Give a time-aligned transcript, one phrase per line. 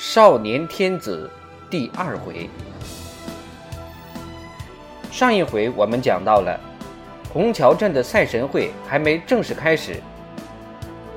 [0.00, 1.28] 少年天子
[1.68, 2.48] 第二回。
[5.10, 6.56] 上一回我们讲到了
[7.32, 10.00] 虹桥镇的赛神会还没正式开始，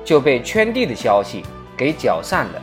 [0.04, 1.44] 就被圈地的消息
[1.76, 2.60] 给搅散了。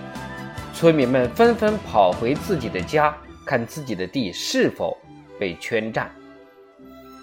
[0.74, 4.98] 村民们纷纷跑回自己的家，看自己的地是否
[5.40, 6.14] 被圈占。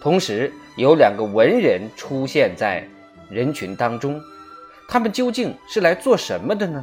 [0.00, 2.82] 同时，有两个文人出现在
[3.28, 4.18] 人群当中，
[4.88, 6.82] 他们究竟是来做什么的呢？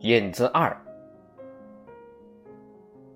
[0.00, 0.80] 引子二：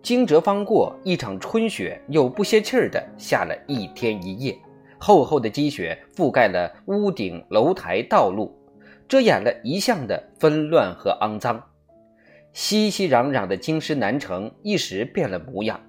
[0.02, 4.58] 惊蛰方过，一场春雪又不歇气儿的下了一天一夜。
[4.98, 8.52] 厚厚的积雪覆盖了屋顶、楼台、道路，
[9.06, 11.62] 遮掩了一向的纷乱和肮脏。
[12.52, 15.80] 熙熙攘攘的京师南城一时变了模样。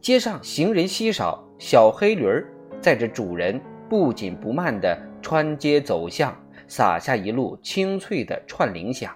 [0.00, 2.48] 街上行人稀少，小黑驴儿
[2.80, 6.34] 载着主人不紧不慢地穿街走巷，
[6.66, 9.14] 洒下一路清脆的串铃响。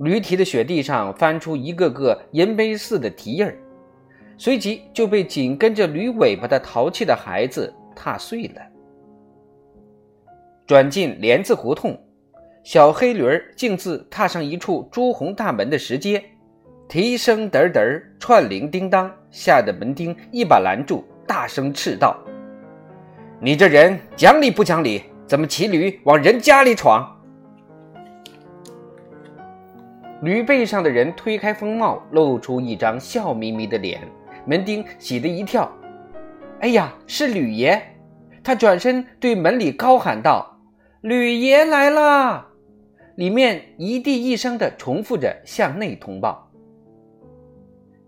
[0.00, 3.56] 驴蹄的雪地上翻出一个个银杯似的蹄印儿。
[4.38, 8.62] 随即就被紧跟着驴尾巴的淘气的孩子踏碎了。
[10.66, 11.98] 转进莲子胡同，
[12.64, 16.22] 小黑驴儿径自踏上一处朱红大门的石阶，
[16.88, 22.16] 蹄声嘚嘚，串铃叮当，吓得门丁一把拦住，大声斥道
[23.38, 25.02] ：“你这人讲理不讲理？
[25.26, 27.14] 怎么骑驴往人家里闯？”
[30.22, 34.00] 驴背上的人推开风帽，露出一张笑眯眯的脸。
[34.46, 35.70] 门丁喜得一跳，
[36.60, 37.80] 哎呀，是吕爷！
[38.42, 40.58] 他转身对门里高喊道
[41.02, 42.48] ：“吕爷来啦！”
[43.16, 46.50] 里面一地一声的重复着向内通报：“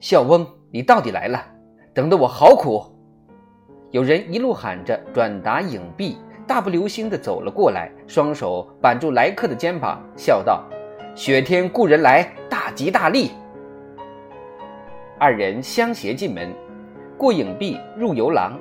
[0.01, 1.45] 笑翁，你到底来了，
[1.93, 2.83] 等得我好苦。”
[3.93, 10.65] 有人一路喊着转达影壁，大步流星的走了过来，双手挽住来客的肩膀，笑道
[11.15, 13.33] ：“雪天故人来，大吉大利。”
[15.21, 16.51] 二人相携进门，
[17.19, 18.59] 过影壁入游廊。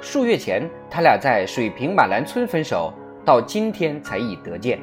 [0.00, 2.90] 数月前，他俩在水平马兰村分手，
[3.22, 4.80] 到今天才已得见，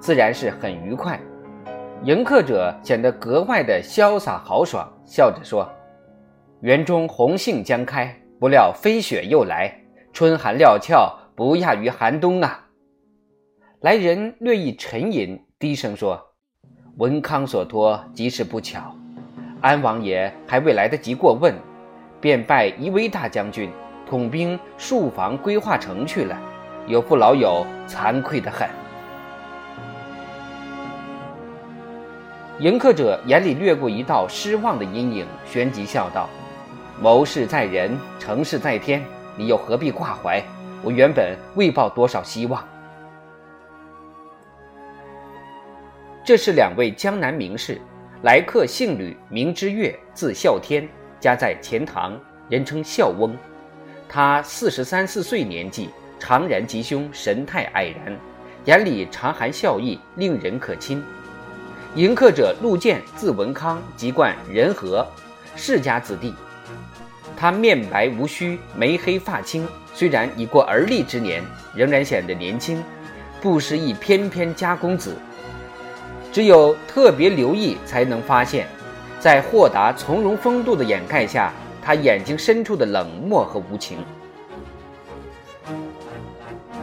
[0.00, 1.18] 自然是很愉快。
[2.02, 5.68] 迎客者显得格外的潇洒豪爽，笑着说
[6.60, 9.72] ：“园中红杏将开，不料飞雪又来，
[10.12, 12.66] 春寒料峭，不亚于寒冬啊。”
[13.80, 16.20] 来人略一沉吟，低声说
[16.98, 18.92] ：“文康所托，极是不巧。”
[19.62, 21.54] 安王爷还未来得及过问，
[22.20, 23.70] 便拜一威大将军，
[24.04, 26.36] 统兵戍防归化城去了。
[26.88, 28.68] 有负老友惭愧的很。
[32.58, 36.28] 迎客者眼里掠过一道失望的阴影，旋即笑道
[37.00, 39.04] ：“谋事在人，成事在天，
[39.36, 40.42] 你又何必挂怀？
[40.82, 42.60] 我原本未抱多少希望。”
[46.28, 47.80] 这是两位江南名士。
[48.20, 50.86] 来客姓吕，名之月，字啸天，
[51.18, 53.34] 家在钱塘，人称孝翁。
[54.06, 58.14] 他四十三四岁年纪，长然吉凶，神态蔼然，
[58.66, 61.02] 眼里常含笑意，令人可亲。
[61.94, 65.06] 迎客者陆建，字文康，籍贯仁和，
[65.56, 66.34] 世家子弟。
[67.38, 71.42] 他面白无须，眉黑发青，虽然已过而立之年，
[71.74, 72.84] 仍然显得年轻，
[73.40, 75.16] 不失一翩翩家公子。
[76.38, 78.64] 只有特别留意，才能发现，
[79.18, 83.98] 在豁达从容风度的掩盖下，他眼睛深处的冷漠和无情。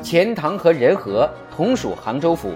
[0.01, 2.51] 钱塘和仁和同属杭州府，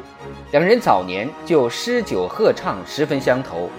[0.52, 3.70] 两人早年就诗酒贺唱十分相投。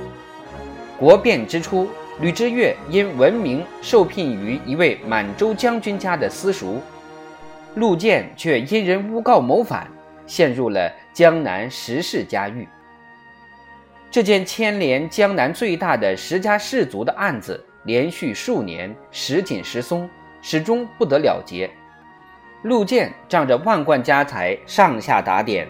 [0.98, 1.86] 国变之初，
[2.20, 6.80] 吕之岳因闻名受聘于一位满洲将军家的私塾，
[7.74, 9.86] 陆建却因人诬告谋反，
[10.26, 12.66] 陷入了江南十世家狱。
[14.10, 20.10] 这件牵连江南最大的十家氏族的案子，连续数年时紧时松，
[20.42, 21.70] 始终不得了结。
[22.62, 25.68] 陆建仗着万贯家财，上下打点，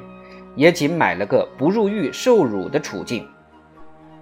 [0.57, 3.29] 也仅买了个不入狱受辱的处境。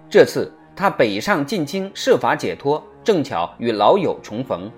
[0.09, 4.69] 这次他北上进京，设法解脱，正巧与老友重逢。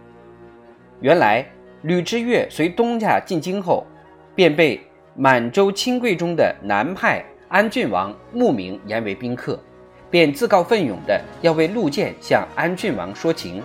[0.99, 1.43] 原来
[1.81, 3.87] 吕之岳随东家进京后，
[4.35, 4.79] 便被
[5.15, 7.25] 满洲亲贵中的南派。
[7.51, 9.59] 安郡王慕名言为宾客，
[10.09, 13.61] 便自告奋勇的要为陆建向安郡王说情。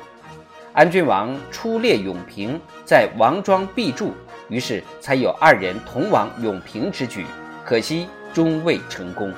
[0.73, 4.11] 安郡王出猎永平，在王庄避住，
[4.49, 7.25] 于是才有二人同往永平之举。
[7.65, 9.33] 可惜终未成功。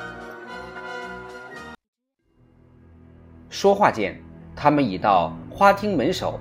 [3.51, 4.19] 说话间，
[4.57, 6.41] 他们已到花厅门首。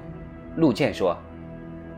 [0.56, 1.18] 陆建说：“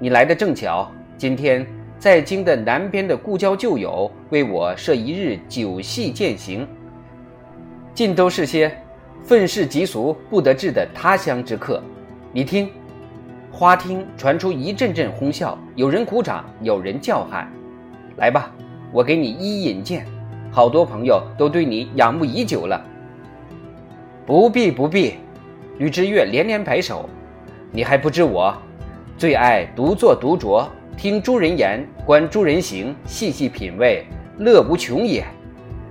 [0.01, 1.67] 你来的正巧，今天
[1.99, 6.65] 在京的南边的故交旧友为我设一日酒戏饯行，
[7.93, 8.73] 尽都是些
[9.25, 11.83] 愤世嫉俗、不得志的他乡之客。
[12.31, 12.69] 你听。”
[13.51, 17.51] 花厅传出一阵阵哄笑，有人鼓掌，有人叫喊
[18.15, 18.49] ：“来吧，
[18.93, 20.05] 我给你一引荐，
[20.51, 22.81] 好多朋友都对你仰慕已久了。”
[24.25, 25.15] 不必不必，
[25.79, 27.09] 吕之月连连摆手
[27.73, 28.55] ：“你还不知我，
[29.17, 30.63] 最爱独坐独酌，
[31.01, 34.03] 听诸人言，观诸人行，细细品味，
[34.37, 35.25] 乐无穷也。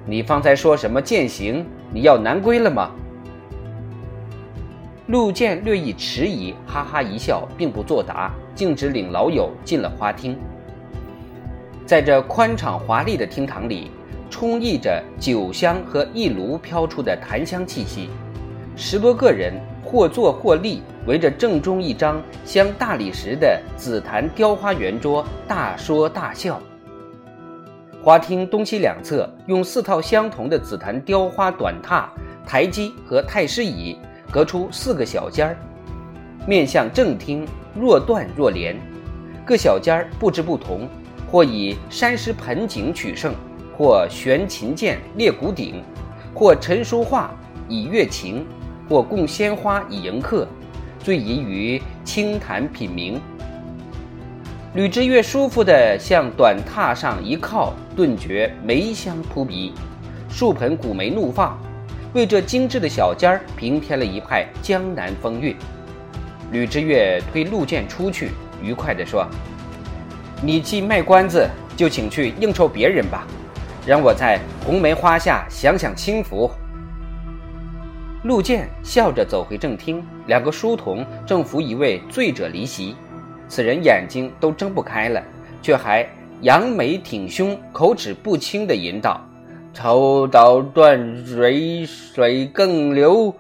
[0.05, 1.64] 你方才说什么践行？
[1.90, 2.90] 你要南归了吗？”
[5.08, 10.37] 陆建略一迟疑，哈哈一笑，并不作答，径直领老友进了花厅。
[11.87, 13.90] 在这宽敞华丽的厅堂里，
[14.28, 18.11] 充溢着酒香和一炉飘出的檀香气息。
[18.76, 19.54] 十多个人
[19.84, 26.60] 或坐或立，围着正中一张镶大理石的紫檀雕花圆桌，大说大笑。
[28.02, 32.06] 花厅东西两侧用四套相同的紫檀雕花短榻、
[32.46, 33.96] 台基和太师椅。
[34.30, 35.56] 隔出四个小间儿，
[36.46, 38.76] 面向正厅，若断若连。
[39.42, 40.86] 各小间儿布置不同，
[41.32, 43.32] 或以山石盆景取胜，
[43.75, 45.82] 或悬琴剑列鼓鼎，
[46.34, 47.34] 或陈书画
[47.70, 48.46] 以悦情，
[48.88, 50.46] 或供鲜花以迎客，
[50.99, 53.20] 最宜于清谈品茗。
[54.75, 59.73] 吕之月舒服地向短榻上一靠，顿觉梅香扑鼻，
[60.29, 61.58] 数盆古梅怒放。
[62.14, 65.55] 为这精致的小间儿平添了一派江南风韵。
[66.50, 68.31] 吕之月推陆建出去，
[68.62, 69.26] 愉快地说
[70.43, 71.46] ：“你既卖关子，
[71.76, 73.26] 就请去应酬别人吧，
[73.87, 76.50] 让我在红梅花下享享清福。”
[78.24, 82.96] 陆建笑着走回正厅，两个书童正扶一位醉者离席，
[83.48, 85.22] 此人眼睛都睁不开了，
[85.62, 86.04] 却还
[86.40, 89.20] 扬眉挺胸，口齿不清地吟道。
[89.72, 93.32] 抽刀断水，水更流；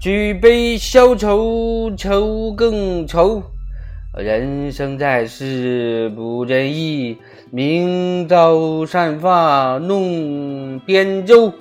[0.00, 3.40] 举杯消愁，愁更愁。
[4.16, 7.18] 人生在世不仁义，
[7.52, 11.52] 明朝散发弄扁舟。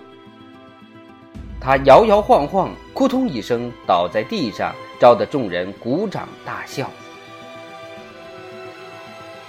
[1.60, 6.90] 他摇摇晃晃，扑通一声倒在地上，招得众人鼓掌大笑。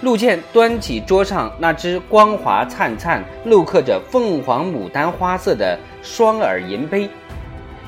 [0.01, 7.09] 陆建端起桌上那只光滑灿灿、镂刻着凤凰、牡丹花色的双耳银杯，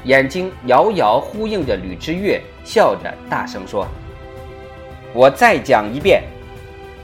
[0.04, 3.88] 眼睛遥遥呼应着吕之月，笑着大声说
[5.16, 6.24] ：“我再讲一遍，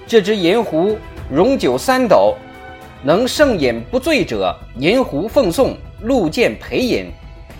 [0.06, 0.98] 这只银壶
[1.32, 2.36] 容酒三斗，
[3.02, 7.12] 能胜饮不醉者，银壶奉送陆建陪饮，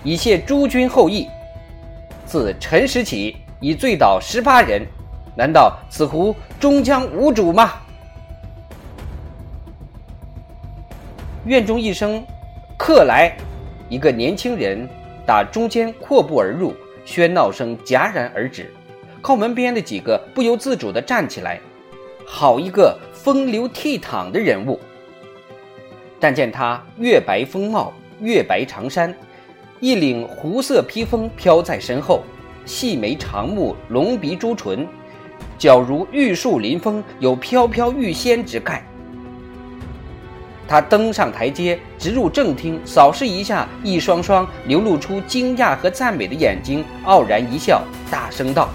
[0.04, 1.28] 以谢诸君厚意。
[2.26, 4.86] 自辰时起，已醉倒十八人。”
[5.38, 7.74] 难道此壶终将无主吗？
[11.46, 12.26] 院中一声
[12.76, 13.38] “客来”，
[13.88, 14.90] 一个年轻人
[15.28, 16.74] 打中间阔步而入，
[17.06, 18.74] 喧闹声戛然而止。
[19.22, 21.60] 靠门边的几个不由自主地站起来，
[22.26, 24.80] 好一个风流倜傥的人物！
[26.20, 29.14] 但见他月白风帽，月白长衫，
[29.80, 32.24] 一领湖色披风飘在身后，
[32.66, 34.88] 细眉长目，龙鼻朱唇。
[35.58, 38.84] 脚如玉树临风，有飘飘欲仙之概。
[40.68, 47.82] 他登上台阶，直入正厅，扫视一下，一双双流露出惊讶和赞美的眼睛，傲然一笑，
[48.12, 48.70] 大声道：“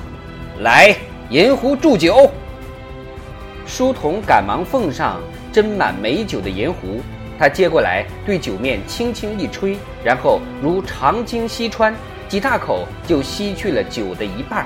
[0.62, 0.96] 来，
[1.30, 2.30] 银壶祝酒。”
[3.66, 5.20] 书童赶忙奉上
[5.52, 7.00] 斟满美酒的银壶，
[7.42, 11.92] 他接过来，对酒面轻轻一吹，然后如长鲸吸穿，
[12.28, 14.64] 几大口就吸去了酒的一半。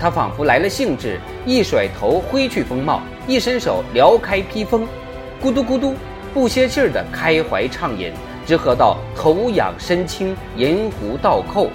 [0.00, 4.88] 他仿佛来了兴致，一甩头挥去风帽，一伸手撩开披风，
[5.38, 5.94] 咕嘟咕嘟，
[6.32, 8.10] 不歇气儿地开怀畅饮，
[8.46, 11.68] 直喝到头仰身轻，银壶倒扣。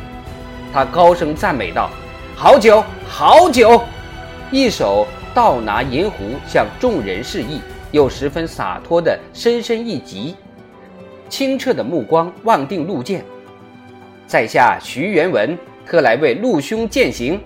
[0.74, 1.92] 他高声赞美道
[2.36, 3.80] ：“好酒，好酒！”
[4.50, 7.62] 一手倒拿银壶向众人示意，
[7.94, 10.36] 又十分洒脱地深深一击，
[11.30, 13.24] 清澈的目光望定陆剑，
[14.26, 17.40] 在下徐元文，特来为陆兄饯行。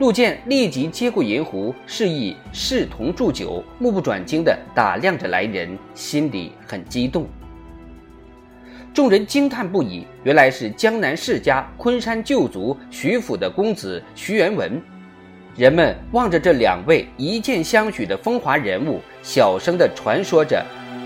[0.00, 7.24] 陆建立即接过银壶，示意侍童祝酒，目不转睛地打量着来人，心里很激动。
[8.92, 14.82] 众人惊叹不已，原来是江南世家昆山旧族徐府的公子徐元文。
[15.54, 20.64] 人们望着这两位一见相许的风华人物，小声地传说着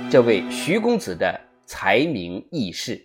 [0.08, 3.04] 这位徐公子的才名轶事。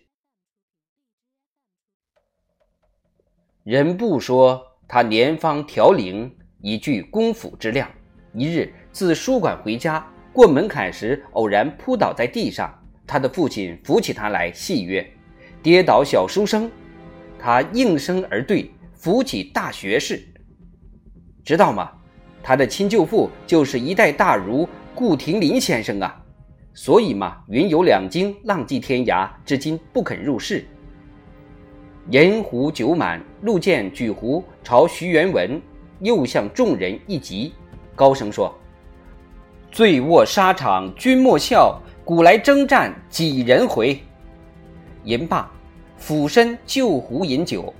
[3.63, 4.67] 人不说。
[4.93, 6.29] 他年方调龄，
[6.59, 7.89] 已具公府之量。
[8.33, 15.09] 一日自书馆回家，过门槛时偶然扑倒在地上，他的父亲扶起他来，戏曰
[15.63, 16.69] ：“跌倒小书生。”
[17.39, 20.21] 他应声而对，扶起大学士。
[21.43, 21.91] 知道吗？
[22.43, 26.17] 他的亲舅父就是一代大儒顾廷林先生啊。
[26.73, 30.65] 所以嘛，云游两京，浪迹天涯，至今不肯入世。
[32.09, 35.61] 银壶酒满，陆建举壶朝徐元文，
[35.99, 37.53] 又向众人一击。
[37.95, 38.51] 高声说
[39.69, 43.99] ：“醉卧沙场君莫笑，古来征战几人回？”
[45.03, 45.51] 言罢，
[45.97, 47.71] 俯身就壶饮酒，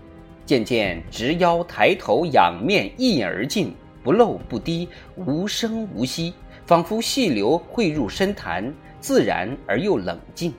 [0.46, 6.34] 渐渐直腰抬头仰面一饮而尽，不漏不滴，无声无息，
[6.66, 10.54] 仿佛细流汇入深潭，自然而又冷静。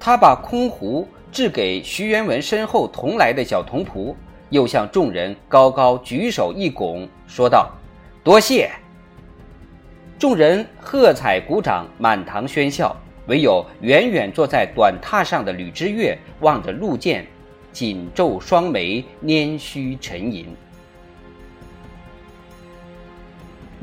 [0.00, 4.14] 他把空壶掷给徐元文身后同来的小童仆，
[4.50, 7.70] 又向众人高高举手一拱，说道
[8.24, 8.70] ：“多谢。”
[10.18, 12.96] 众人喝彩鼓掌，满堂喧笑。
[13.26, 17.26] 唯有远远坐在短榻上的吕之岳望着陆建，
[17.78, 20.48] 紧皱双眉，拈须沉吟。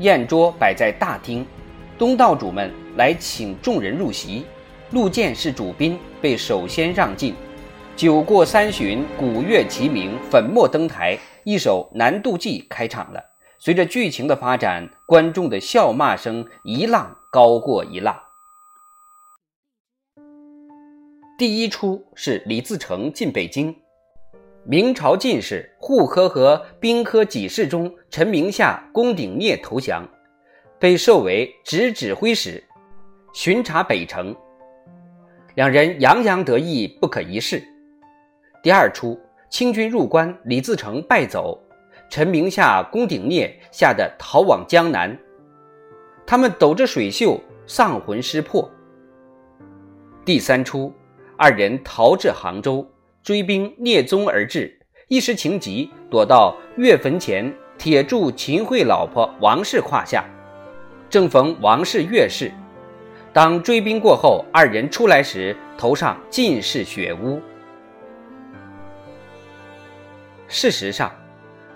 [0.00, 1.46] 宴桌摆在大厅，
[1.96, 4.44] 东道主们来请众人入席。
[4.90, 7.34] 陆建是主宾，被首先让进。
[7.96, 13.24] 酒过三巡，鼓乐齐鸣，粉墨登台，一首《南渡记》开场了。
[13.58, 18.14] 随着剧情的发展，观众的笑骂声一浪高过一浪。
[21.38, 23.74] 第一出是李自成进北京，
[24.68, 30.04] 明朝进士护科和兵科给事中陈明夏、龚鼎聂投降，
[30.76, 32.60] 被授为直指挥使，
[33.32, 34.34] 巡查北城。
[35.54, 37.62] 两人洋洋得意，不可一世。
[38.60, 39.16] 第二出
[39.48, 41.56] 清军入关，李自成败走。
[42.10, 45.16] 陈明夏、龚鼎聂吓得逃往江南，
[46.26, 48.68] 他们抖着水袖，丧魂失魄。
[50.24, 50.92] 第三出，
[51.36, 52.84] 二人逃至杭州，
[53.26, 54.72] 追兵聂踪而至，
[55.08, 60.24] 一时情急，躲到岳坟前，铁柱秦桧老婆王氏胯下。
[61.10, 62.52] 正逢王氏月事，
[63.32, 67.40] 当追兵过后，二人出来时，头上尽是血污。
[70.46, 71.10] 事实上。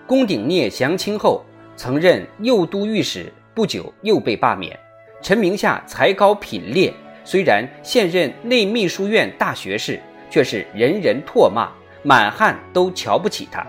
[0.07, 1.43] 龚鼎聂降清后，
[1.75, 4.79] 曾任右都御史，不久又被罢免。
[5.21, 6.93] 陈明夏才高品劣，
[7.25, 9.99] 虽然现任内秘书院大学士，
[10.31, 11.69] 却是人人唾骂，
[12.01, 13.63] 满汉都瞧不起他。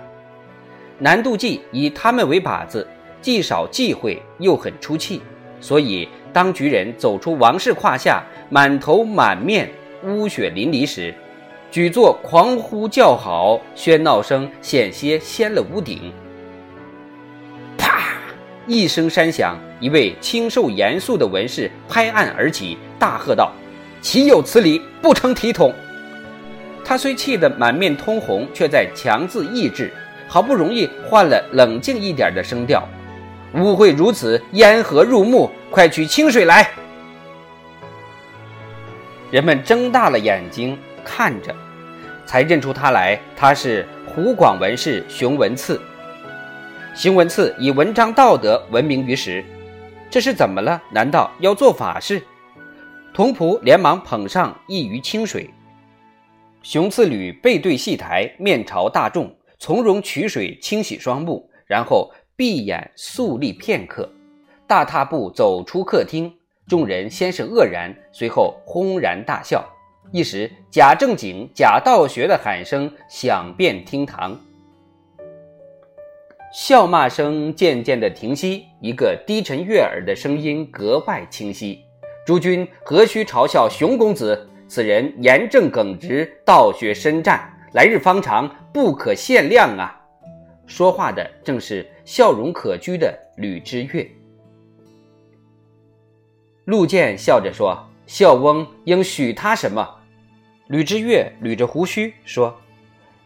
[0.99, 2.87] 南渡记以他们为靶子，
[3.21, 5.21] 既少忌讳，又很出气，
[5.61, 9.69] 所以当局人走出王氏胯下，满头满面
[10.05, 11.13] 污血淋漓时，
[11.73, 16.13] 举座狂呼叫好，喧闹声险些掀了屋顶。
[17.77, 18.01] 啪
[18.69, 23.51] 一声山响，一位清瘦严肃的文士拍案而起，大喝道
[24.01, 24.81] ：“岂有此理！
[25.01, 25.75] 不成体统！”
[26.85, 29.93] 他虽气得满面通红，却在强自抑制，
[30.29, 32.87] 好不容易换了冷静一点的声调
[33.55, 35.51] ：“误会如此，烟何入目？
[35.71, 36.69] 快取清水来！”
[39.31, 41.55] 人们睁大了眼睛看着，
[42.27, 45.81] 才认出他来，他是湖广文士熊文次。
[46.95, 49.43] 熊文次以文章道德闻名于时，
[50.11, 50.83] 这是怎么了？
[50.91, 52.23] 难道要做法事？
[53.15, 55.49] 童仆连忙捧上一盂清水。
[56.63, 64.09] 熊次履背对戏台，面朝大众，从容取水清洗双目，然后闭眼肃立片刻，
[64.67, 66.33] 大踏步走出客厅。
[66.69, 69.69] 众人先是愕然，随后轰然大笑，
[70.13, 74.41] 一时假正经、假道学的喊声响遍厅堂。
[76.55, 81.81] 笑骂声渐渐的停息，一个低沉悦耳的声音格外清晰
[82.25, 84.49] ：“诸君何须嘲笑熊公子？
[84.75, 87.39] 此人严正耿直，道学深湛，
[87.75, 90.01] 来日方长，不可限量啊！”
[90.67, 94.11] 说话的正是笑容可掬的吕之岳。
[96.65, 99.87] 陆建笑着说：“孝翁应许他什么？”
[100.69, 102.59] 吕之岳捋着胡须说：“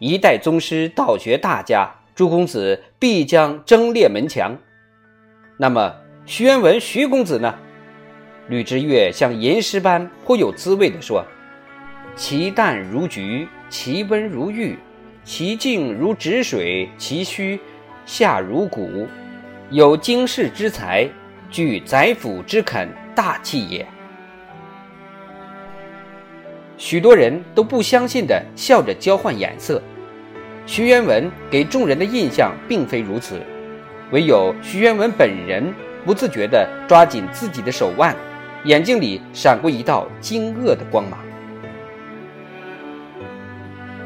[0.00, 4.58] 一代宗师，道学大家。”朱公子必将争列门墙。
[5.60, 7.54] 那么徐元文徐公子呢？
[8.48, 11.24] 吕之岳像吟诗般颇有滋味地说
[12.16, 14.78] ：“其淡如菊，其温如玉，
[15.22, 17.60] 其静如止水，其虚
[18.06, 19.06] 下如谷，
[19.68, 21.06] 有经世之才，
[21.50, 23.86] 具宰辅之肯，大器也。”
[26.78, 29.82] 许多人都不相信的笑着交换眼色。
[30.64, 33.42] 徐元文给众人的印象并非如此，
[34.10, 35.62] 唯有徐元文本人
[36.06, 38.16] 不自觉地抓紧自己的手腕，
[38.64, 41.18] 眼睛里闪过一道惊愕的光芒。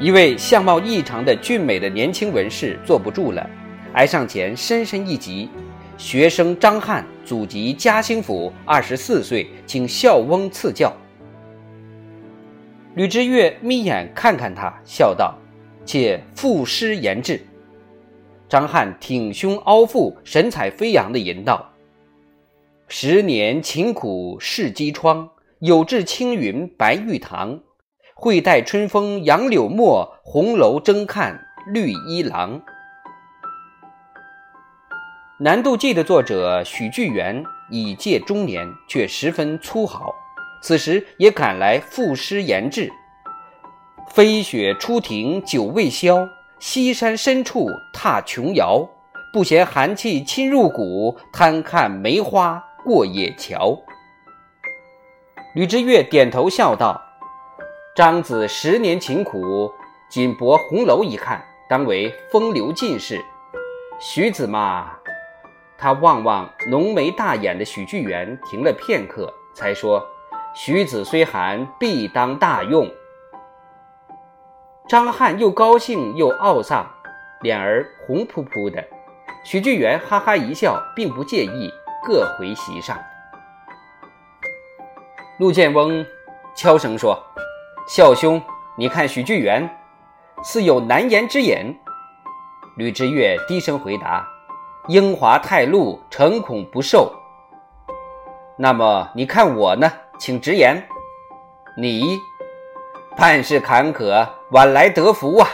[0.01, 3.51] 一位相貌异常的俊美的年轻文士坐不住了，
[3.93, 5.51] 挨上前深深一击。
[5.99, 10.91] 学生张翰祖籍嘉兴府，二十四岁，请孝翁赐教。
[12.95, 15.37] 吕知岳眯眼看看他，笑道
[15.85, 17.39] ：“且赋诗言志。”
[18.49, 21.71] 张翰挺胸凹腹，神采飞扬地吟道
[22.89, 25.29] ：“十年勤苦试机窗，
[25.59, 27.61] 有志青云白玉堂。
[28.23, 32.61] 会待春风杨柳陌，红楼争看绿衣郎。”
[35.39, 40.15] 《南渡记》的作者许巨源已届中年，却十分粗豪。
[40.61, 42.93] 此时也赶来赋诗言志
[44.13, 48.87] ：“飞雪初停酒未消，西山深处踏琼瑶。
[49.33, 53.81] 不嫌寒气侵入骨，贪看梅花过野桥。”
[55.57, 57.01] 吕之岳点头笑道
[58.01, 59.71] ：“张子十年勤苦，
[60.09, 63.23] 仅博红楼一看，当为风流进士。
[63.99, 64.93] 徐子嘛。”
[65.77, 70.03] 他望望浓眉大眼的许巨源，停了片刻，才说
[70.57, 72.91] ：“徐子虽寒，必当大用。”
[74.89, 76.91] 张翰又高兴又懊丧，
[77.43, 78.83] 脸儿红扑扑的。
[79.45, 81.71] 许巨源哈哈一笑，并不介意，
[82.03, 82.99] 各回席上。
[85.39, 86.03] 陆建翁
[86.55, 87.23] 悄声说
[87.87, 88.41] ：“孝兄，
[88.77, 89.69] 你看许巨源，
[90.43, 91.77] 似有难言之隐。”
[92.77, 94.27] 吕之岳低声回答。
[94.89, 97.13] 英华太露，诚恐不受。
[98.57, 99.93] 那么你看我呢？
[100.19, 100.83] 请直言。
[101.77, 102.19] 你
[103.17, 105.49] 办事坎坷，晚来得福啊！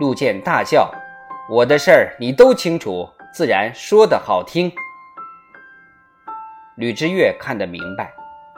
[0.00, 0.90] 陆建大笑。
[1.48, 4.72] 我的事儿你都清楚，自然说得好听。
[6.76, 8.12] 吕之岳看得明白，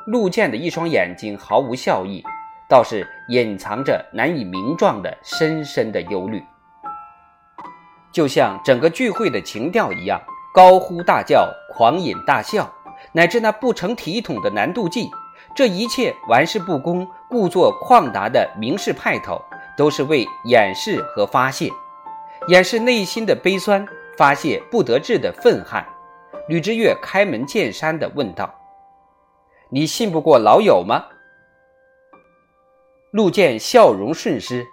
[0.06, 2.24] 陆建的一双眼睛毫无笑意，
[2.68, 6.44] 倒是隐藏着难以名状的深深的忧虑。
[8.12, 10.20] 就像整个聚会的情调一样，
[10.52, 12.70] 高呼大叫，狂饮大笑，
[13.12, 15.10] 乃至那不成体统的难度计，
[15.54, 19.40] 这一切玩世不恭、故作旷达的名士派头，
[19.76, 21.70] 都是为掩饰和发泄，
[22.48, 25.82] 掩饰内心的悲酸，发泄不得志的愤恨。
[26.48, 28.52] 吕之岳开门见山地问道
[29.70, 31.04] ：“你信不过老友吗？”
[33.10, 34.66] 陆建笑容顺施，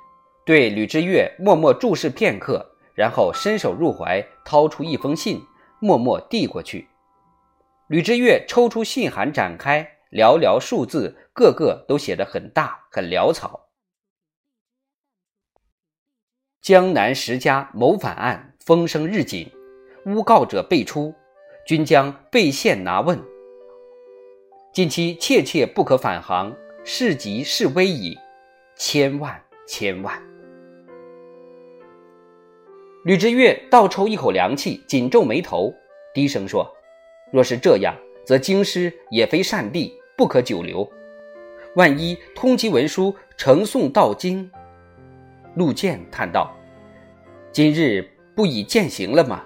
[0.46, 2.72] 对吕之岳默默注视片刻。
[2.94, 5.42] 然后伸手入怀，掏出一封信，
[5.82, 6.88] 默默递过去。
[7.88, 13.68] 吕之岳抽出信函，展开，寥寥数字，个个都写得很大，很潦草。
[16.62, 19.52] 江南十家谋反案风声日紧，
[20.06, 21.14] 诬告者辈出，
[21.68, 23.22] 均将被县拿问。
[24.74, 28.18] 近期切切不可返航，事急事危矣，
[28.76, 30.22] 千万千万。
[33.04, 35.74] 吕之岳倒抽一口凉气，紧皱眉头，
[36.14, 36.70] 低声说
[37.32, 40.90] ：“若是这样，则京师也非善地，不可久留。
[41.76, 44.50] 万一通缉文书呈送到京，
[45.56, 46.54] 陆建叹道
[47.54, 49.46] ：‘今日不已践行了吗？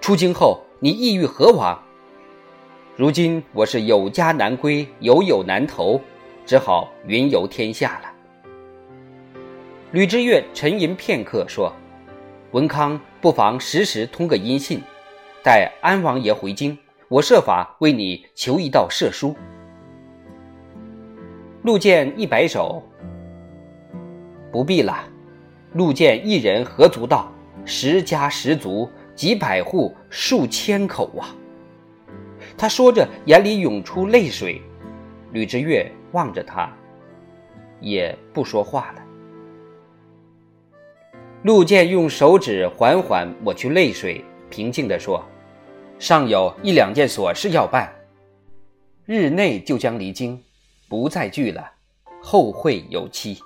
[0.00, 1.80] 出京后你意欲何往？
[2.96, 6.00] 如今我是有家难归，有友难投，
[6.44, 8.12] 只好云游天下了。’”
[9.92, 11.72] 吕之岳沉吟片刻，说。
[12.52, 14.82] 文康不妨时时通个音信，
[15.42, 16.76] 待安王爷回京，
[17.08, 19.34] 我设法为你求一道赦书。
[21.62, 22.82] 陆建一摆手，
[24.50, 25.08] 不必了。
[25.72, 27.32] 陆建一人何足道？
[27.64, 31.34] 十家十族，几百户，数千口啊！
[32.58, 34.60] 他说着，眼里涌出泪水。
[35.32, 36.70] 吕之岳望着他，
[37.80, 39.02] 也不说话了。
[41.42, 45.24] 陆建用手指缓缓抹去泪水，平静地说
[45.98, 47.92] ：“尚有一两件琐事要办，
[49.06, 50.40] 日内就将离京，
[50.88, 51.72] 不再聚了，
[52.22, 53.38] 后会有期。”